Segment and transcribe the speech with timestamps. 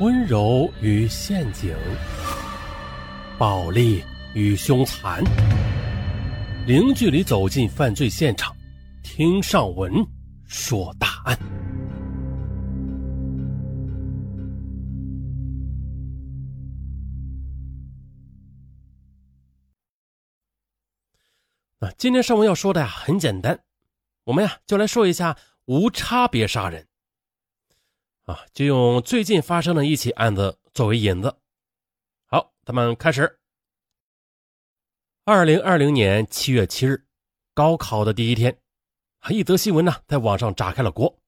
[0.00, 1.76] 温柔与陷阱，
[3.36, 4.02] 暴力
[4.32, 5.22] 与凶残，
[6.66, 8.56] 零距离走进犯罪现场，
[9.02, 9.92] 听上文
[10.46, 11.38] 说大案。
[21.80, 23.60] 啊，今天上文要说的呀，很简单，
[24.24, 25.36] 我们呀就来说一下
[25.66, 26.86] 无差别杀人。
[28.30, 31.36] 啊，就用最近发生的一起案子作为引子。
[32.26, 33.40] 好，咱们开始。
[35.24, 37.04] 二零二零年七月七日，
[37.54, 38.56] 高考的第一天，
[39.30, 41.18] 一则新闻呢在网上炸开了锅，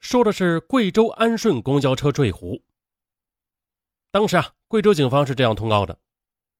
[0.00, 2.62] 说的是贵州安顺公交车坠湖。
[4.10, 5.98] 当时啊，贵州警方是这样通告的：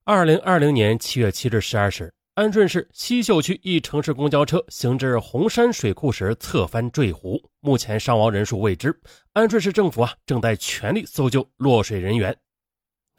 [0.05, 2.15] 二零二零年七月七日十二时。
[2.35, 8.93] 安顺市西秀区一城市公交车行至红山水库时侧翻坠湖，目前伤亡人数未知。
[9.35, 12.37] 安顺市政府啊正在全力搜救落水人员。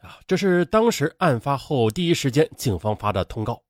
[0.02, 3.62] 啊，这是当时案发后第一时间警方发的通告。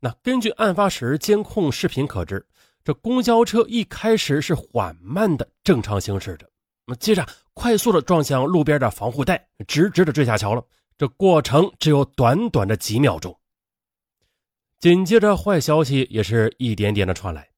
[0.00, 2.44] 那根据案发时监控视频可知，
[2.82, 6.50] 这公交车一开始是缓慢的正常行驶着，
[6.84, 7.24] 那接着
[7.54, 10.64] 快速的撞向路边的防护带，直直的坠下桥了。
[10.98, 13.38] 这过程只有短短的几秒钟。
[14.86, 17.50] 紧接着，坏消息也是一点点的传来。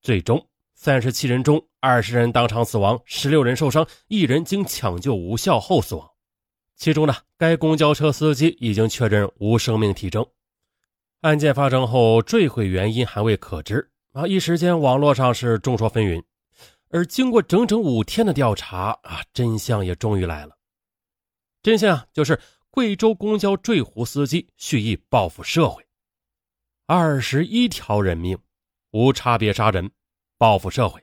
[0.00, 6.10] 最终，三十七人中，二十人当场死亡，十六人受伤，一人经抢救无效后死亡。
[6.74, 10.26] 其中呢，该公交车司机已经确认无生命体征。
[11.20, 14.26] 案件发生后，坠毁原因还未可知啊！
[14.26, 16.20] 一时间，网络上是众说纷纭。
[16.90, 20.56] 而经过整整五天的调查啊，真相也终于来了。
[21.62, 25.86] 真相就是贵州公交坠湖司机蓄意报复社会。
[26.86, 28.36] 二十一条人命，
[28.90, 29.90] 无差别杀人，
[30.36, 31.02] 报复社会，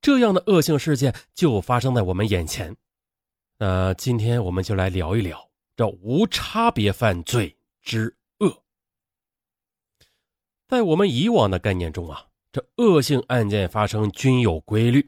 [0.00, 2.74] 这样的恶性事件就发生在我们眼前。
[3.58, 8.62] 那今天我们就来聊一聊这无差别犯罪之恶。
[10.66, 15.02] 在我们以往的概念中啊，这恶性案件发生均有规律。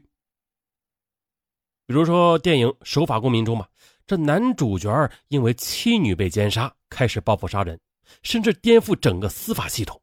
[1.87, 3.67] 比如说电影《守法公民》中嘛，
[4.05, 7.77] 这男主角因为妻女被奸杀，开始报复杀人。
[8.21, 9.99] 甚至颠覆整个司法系统。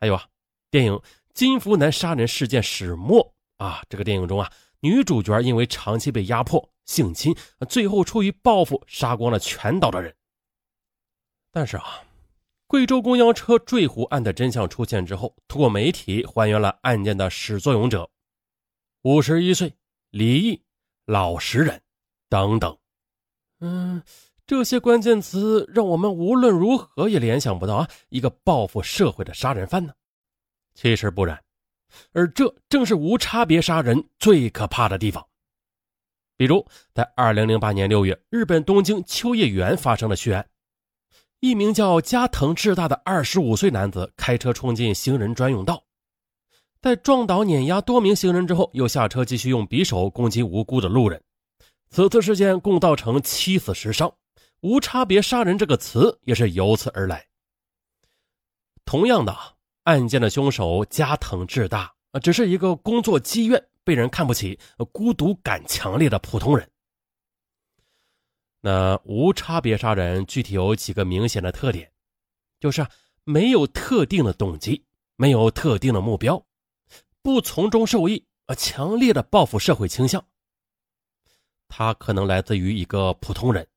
[0.00, 0.28] 还有啊，
[0.70, 0.92] 电影
[1.32, 3.34] 《金福南杀人事件始末》
[3.64, 7.34] 啊，这个电影中啊，女主角因为长期被压迫、性侵，
[7.68, 10.14] 最后出于报复杀光了全岛的人。
[11.50, 12.04] 但是啊，
[12.66, 18.10] 贵州公交车坠湖案的真相出现之后，通过媒体还原了案件的始作俑者，
[19.02, 19.74] 五十一岁
[20.10, 20.62] 离异
[21.06, 21.82] 老实人
[22.28, 22.76] 等等。
[23.60, 24.02] 嗯。
[24.46, 29.94] 这些关键词让我们无论如何也联想不到啊，一个报复社会的杀人犯呢？
[30.74, 31.42] 其实不然，
[32.12, 35.26] 而这正是无差别杀人最可怕的地方。
[36.36, 40.46] 比如，在二零零八年六月，日本东京秋叶原发生了血案，
[41.40, 45.82] 一名叫加藤智大的二十五岁男子开车冲进行人专用道，
[46.82, 51.22] 在撞倒碾压多名行人之后，又下车继续用匕首攻击无辜的路人。
[51.88, 54.12] 此次事件共造成七死十伤。
[54.64, 57.28] 无差别杀人这个词也是由此而来。
[58.86, 59.36] 同样的，
[59.82, 64.58] 案件的凶手加藤智大啊，只是一个工作积怨、被人看不起、
[64.90, 66.66] 孤独感强烈的普通人。
[68.62, 71.92] 那无差别杀人具体有几个明显的特点，
[72.58, 72.86] 就是
[73.24, 74.82] 没有特定的动机，
[75.16, 76.42] 没有特定的目标，
[77.20, 80.24] 不从中受益，啊，强烈的报复社会倾向。
[81.68, 83.68] 他可能来自于一个普通人。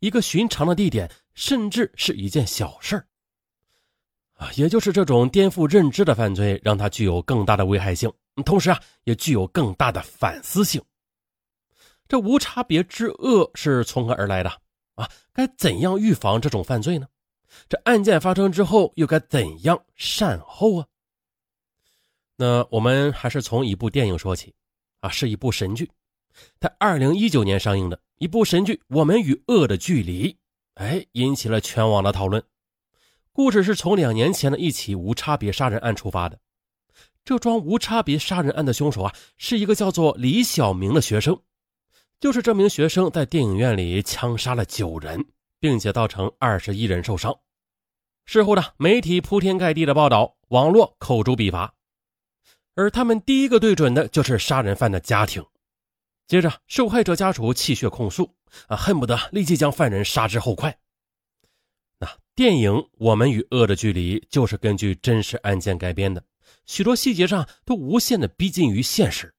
[0.00, 3.06] 一个寻常的地点，甚至是一件小事儿
[4.34, 8.12] 啊，也就是这种颠覆认知的犯罪，让它具有更大的危害性，
[8.44, 10.80] 同时啊，也具有更大的反思性。
[12.06, 14.50] 这无差别之恶是从何而来的
[14.94, 15.10] 啊？
[15.32, 17.06] 该怎样预防这种犯罪呢？
[17.68, 20.86] 这案件发生之后，又该怎样善后啊？
[22.36, 24.54] 那我们还是从一部电影说起
[25.00, 25.90] 啊，是一部神剧，
[26.60, 28.00] 在二零一九年上映的。
[28.18, 30.32] 一部神剧《我们与恶的距离》，
[30.74, 32.42] 哎，引起了全网的讨论。
[33.32, 36.36] 故事是从两年前的一起无差别杀人案出发的。
[37.24, 41.40] 这桩无差别杀人案的凶手啊，是一个叫做李小明的学生。
[42.18, 45.24] 就是这名学生在电影院里枪杀了九人，
[45.60, 47.32] 并且造成二十一人受伤。
[48.24, 51.72] 事后呢，媒体铺天盖地的报道，网络口诛笔伐，
[52.74, 55.44] 而他们第一个对准的就是杀人犯的家庭。
[56.28, 58.36] 接着，受害者家属泣血控诉，
[58.66, 60.78] 啊，恨不得立即将犯人杀之后快。
[61.98, 66.22] 那电影《我们与恶的距离》就是根据真实案件改编的，
[66.66, 69.34] 许多细节上都无限的逼近于现实。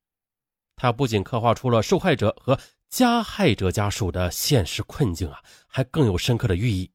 [0.76, 2.60] 它不仅刻画出了受害者和
[2.90, 6.90] 加害者家属的现实困境啊，还更有深刻的寓意。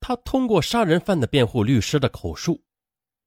[0.00, 2.64] 他通过杀人犯的辩护律师的口述，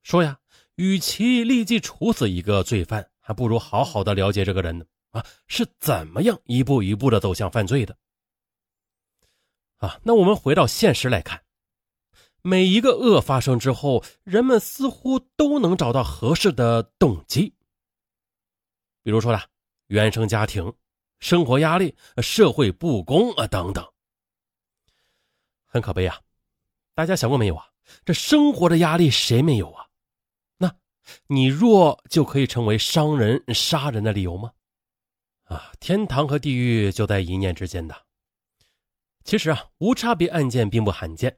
[0.04, 0.38] 说呀，
[0.75, 4.84] 与其立即处死一个罪犯，还不如好好的了解这个人呢
[5.15, 7.97] 啊，是怎么样一步一步的走向犯罪的。
[9.77, 11.44] 啊，那我们回到现实来看，
[12.41, 17.56] 每一个恶发生之后，人们似乎都能找到合适的动机，
[19.03, 19.39] 比如说呢，
[19.88, 20.73] 原生家庭。
[21.17, 23.88] 生活压力、社会不公啊，等等，
[25.65, 26.19] 很可悲啊！
[26.94, 27.65] 大家想过没有啊？
[28.03, 29.88] 这生活的压力谁没有啊？
[30.57, 30.75] 那
[31.27, 34.51] 你弱就可以成为伤人、杀人的理由吗？
[35.45, 37.95] 啊，天堂和地狱就在一念之间的。
[39.24, 41.36] 其实啊，无差别案件并不罕见，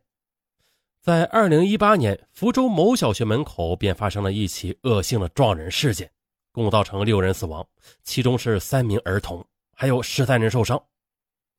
[1.00, 6.12] 在二零一八年，福州某小学门口便发生了一起恶性的撞人事件，
[6.52, 7.66] 共造成六人死亡，
[8.04, 9.46] 其中是三名儿童。
[9.80, 10.84] 还有十三人受伤。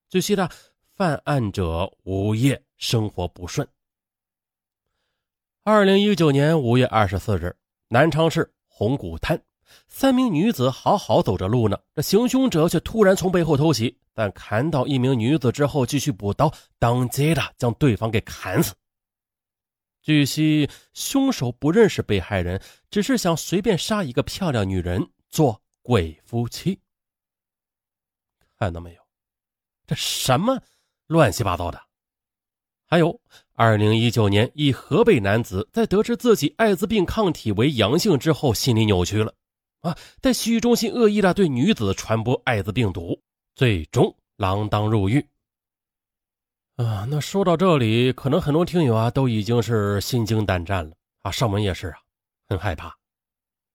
[0.08, 0.48] 据悉呢，
[0.96, 3.66] 犯案者无业，生活不顺。
[5.62, 7.54] 二零一九年五月二十四日，
[7.88, 9.40] 南昌市红谷滩，
[9.86, 18.74] 三名女子好好走着路呢，这行凶者却突然从背后偷袭，但砍倒一名女子之后，继续补刀，当街的将对方给砍死。
[20.02, 26.78] 据悉，凶手不认识被害人，只是想随便杀一个漂亮女人做鬼夫妻。
[28.58, 29.00] 看到没有，
[29.86, 30.60] 这什么
[31.06, 31.80] 乱七八糟的？
[32.86, 33.20] 还有，
[33.52, 39.34] 二零一九年，一河北男子在得知自己艾滋病抗体为阳性之后，心理扭曲了
[39.80, 43.20] 啊，在洗浴中心恶意的对女子传播艾滋病毒，
[43.54, 45.24] 最终锒铛入狱。
[46.76, 51.98] 啊，那说到这里，可能很多听友啊都已经是心惊胆战了啊，上门也是啊，
[52.48, 52.96] 很害怕。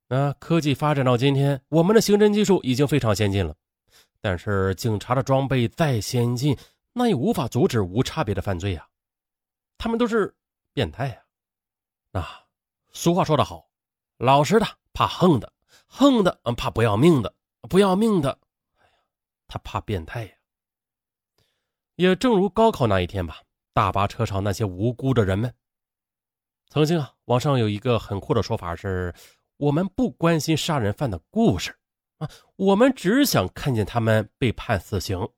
[0.08, 3.56] 那科技发展到今天，我们的刑侦技术已经非常先进了。
[4.22, 6.58] 但是警察的装备再先进，
[6.94, 8.88] 那也无法阻止无差别的犯罪呀。
[9.78, 10.34] 他们都是
[10.74, 11.18] 变态呀。
[12.12, 12.46] 啊，
[12.92, 13.68] 俗话说得好，
[14.18, 15.52] 老实的怕横的，
[15.96, 17.32] 横的嗯怕不要命的，
[17.70, 18.32] 不要命的，
[18.78, 18.92] 哎呀，
[19.48, 20.32] 他怕变态呀。
[21.98, 23.44] 也正如高考那一天吧，
[23.74, 25.54] 大巴车上那些无辜的人们，
[26.68, 29.14] 曾经啊，网上有一个很酷的说法是：
[29.58, 31.78] 我们不关心杀人犯的故事
[32.18, 32.28] 啊。
[32.56, 35.30] 我们只想看见他们被判死刑，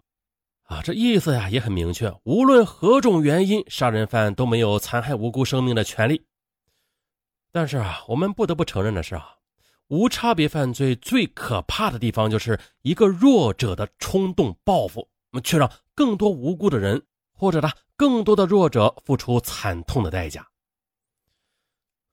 [0.63, 2.09] 啊，这意思呀也很明确。
[2.23, 6.25] 无论何种原因，杀人犯都没有残害无辜生命的权利。
[7.51, 9.34] 但是啊，我们不得不承认的是啊，
[9.87, 15.09] 无差别犯罪最可怕的地方就是一个弱者的冲动报复，
[15.43, 20.47] 却让更多无辜的人或者呢更多的弱者付出惨痛的代价。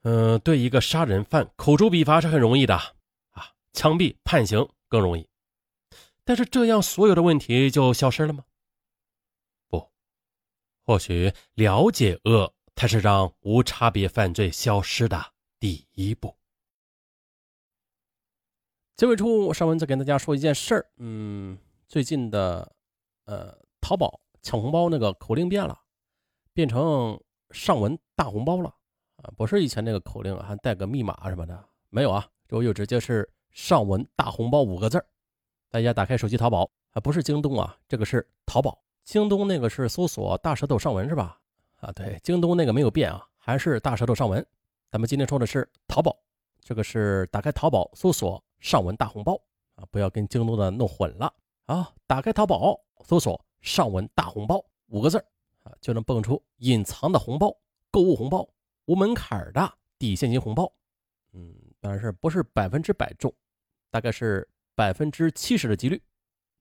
[0.02, 3.52] 嗯，对一个杀人犯口诛笔伐是很容易的啊。
[3.72, 5.26] 枪毙判刑更容易，
[6.24, 8.44] 但是这样所有的问题就消失了吗？
[9.68, 9.90] 不，
[10.84, 16.36] 或许了解恶才是让无差别犯罪消失的第一步。
[19.02, 20.86] 结尾处，上文再跟大家说一件事儿。
[20.98, 21.58] 嗯，
[21.88, 22.72] 最近的
[23.24, 25.76] 呃，淘宝抢红包那个口令变了，
[26.52, 27.20] 变成
[27.50, 28.72] 上文大红包了
[29.16, 29.26] 啊！
[29.36, 33.28] 不是以前那个口令还带个密码什么的，没有啊，这就直接是。
[33.50, 35.04] 上文大红包五个字儿
[35.68, 38.84] 大家打开手机淘宝啊，不是京东啊，这个是淘宝。
[39.02, 41.40] 京东那个是搜索大舌头上文是吧？
[41.80, 44.46] 啊，对，京东那个没有变啊，还是大舌头上文。
[44.92, 46.16] 咱们今天说的是淘宝，
[46.60, 49.38] 这个是打开淘宝搜索上文大红包
[49.74, 51.30] 啊，不要跟京东的弄混了
[51.66, 51.92] 啊。
[52.06, 55.18] 打开淘宝搜索上文大红包五个字
[55.64, 57.54] 啊，就能蹦出隐藏的红包、
[57.90, 58.48] 购物红包、
[58.86, 60.72] 无门槛的抵现金红包。
[61.32, 63.30] 嗯，当然是不是百分之百中。
[63.90, 66.02] 大概是百分之七十的几率，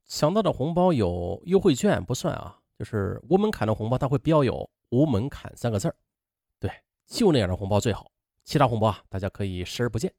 [0.05, 5.96] 抢到的红包有优惠券不算啊，就是无门槛的红包，它会标有“无门槛”三个字儿。
[6.60, 6.70] 对，
[7.05, 8.12] 就那样的红包最好，
[8.43, 10.13] 其他红包啊，大家可以视而不见，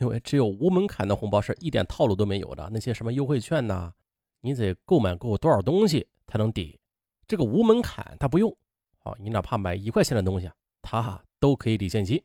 [0.00, 2.68] 因为只有无门槛的红包是一点套路都没有的。
[2.72, 3.92] 那些什么优惠券呐，
[4.40, 6.78] 你得购买够多少东西才能抵，
[7.26, 8.56] 这个无门槛它不用。
[8.98, 12.22] 好，你哪怕买一块钱的东西，它都可以抵现金。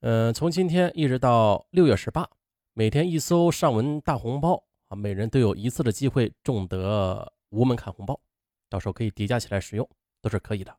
[0.00, 2.28] 嗯，从今天一直到六月十八。
[2.74, 8.20] 每天一搜上文大红包啊，每人都有一次的机会中得无门槛红包，
[8.68, 9.88] 到时候可以叠加起来使用，
[10.20, 10.76] 都是可以的。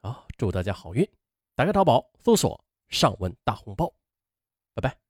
[0.00, 1.06] 好，祝大家好运！
[1.54, 3.92] 打开淘宝搜索上文大红包，
[4.72, 5.09] 拜拜。